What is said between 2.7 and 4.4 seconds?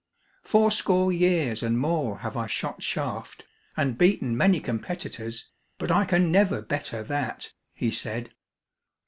shaft, and beaten